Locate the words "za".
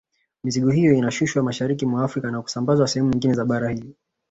3.33-3.45